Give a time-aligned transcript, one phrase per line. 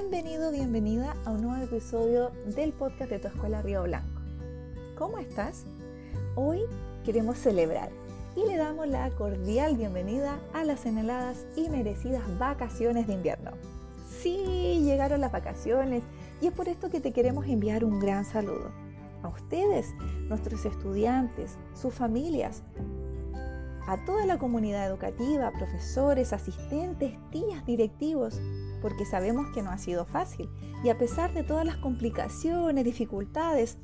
[0.00, 4.22] Bienvenido, bienvenida a un nuevo episodio del podcast de tu escuela Río Blanco.
[4.96, 5.64] ¿Cómo estás?
[6.36, 6.60] Hoy
[7.04, 7.90] queremos celebrar
[8.36, 13.50] y le damos la cordial bienvenida a las anheladas y merecidas vacaciones de invierno.
[14.08, 16.04] Sí, llegaron las vacaciones
[16.40, 18.70] y es por esto que te queremos enviar un gran saludo.
[19.24, 19.92] A ustedes,
[20.28, 22.62] nuestros estudiantes, sus familias,
[23.88, 28.40] a toda la comunidad educativa, profesores, asistentes, tías, directivos,
[28.80, 30.48] porque sabemos que no ha sido fácil.
[30.84, 33.78] Y a pesar de todas las complicaciones, dificultades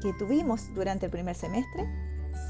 [0.00, 1.86] que tuvimos durante el primer semestre,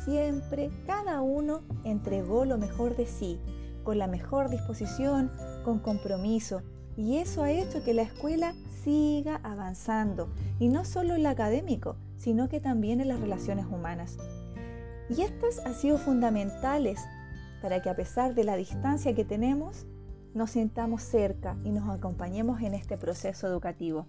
[0.04, 3.40] siempre cada uno entregó lo mejor de sí,
[3.84, 5.30] con la mejor disposición,
[5.64, 6.62] con compromiso.
[6.96, 8.54] Y eso ha hecho que la escuela
[8.84, 14.18] siga avanzando, y no solo en lo académico, sino que también en las relaciones humanas.
[15.08, 17.00] Y estas han sido fundamentales
[17.60, 19.86] para que a pesar de la distancia que tenemos,
[20.34, 24.06] nos sentamos cerca y nos acompañemos en este proceso educativo.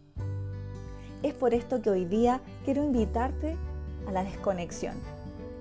[1.22, 3.56] Es por esto que hoy día quiero invitarte
[4.08, 4.96] a la desconexión,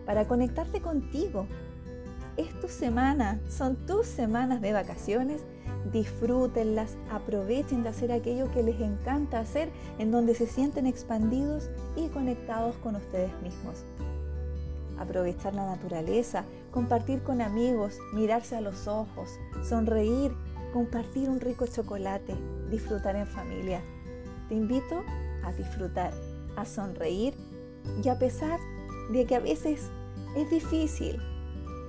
[0.07, 1.47] para conectarte contigo.
[2.37, 5.43] Es tu semana, son tus semanas de vacaciones,
[5.93, 12.09] disfrútenlas, aprovechen de hacer aquello que les encanta hacer, en donde se sienten expandidos y
[12.09, 13.85] conectados con ustedes mismos
[15.03, 19.29] aprovechar la naturaleza, compartir con amigos, mirarse a los ojos,
[19.69, 20.33] sonreír,
[20.73, 22.34] compartir un rico chocolate,
[22.70, 23.83] disfrutar en familia.
[24.48, 25.03] Te invito
[25.45, 26.12] a disfrutar,
[26.56, 27.34] a sonreír
[28.03, 28.59] y a pesar
[29.12, 29.91] de que a veces
[30.37, 31.20] es difícil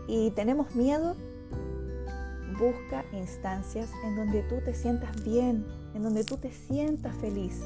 [0.07, 1.15] y tenemos miedo,
[2.59, 7.61] busca instancias en donde tú te sientas bien, en donde tú te sientas feliz.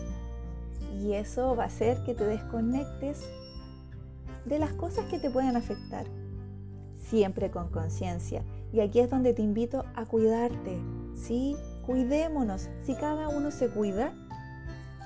[0.94, 3.28] Y eso va a hacer que te desconectes
[4.46, 6.06] de las cosas que te pueden afectar.
[6.98, 8.44] Siempre con conciencia.
[8.74, 10.78] Y aquí es donde te invito a cuidarte.
[11.18, 12.70] Sí, cuidémonos.
[12.84, 14.14] Si cada uno se cuida,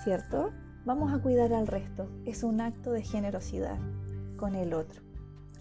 [0.04, 0.52] ¿cierto?
[0.86, 2.10] Vamos a cuidar al resto.
[2.26, 3.78] Es un acto de generosidad
[4.38, 5.02] con el otro.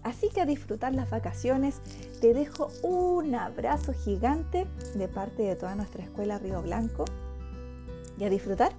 [0.03, 1.79] Así que a disfrutar las vacaciones,
[2.21, 7.05] te dejo un abrazo gigante de parte de toda nuestra escuela Río Blanco
[8.17, 8.71] y a disfrutar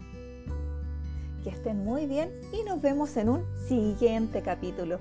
[1.45, 4.99] que estén muy bien y nos vemos en un siguiente capítulo.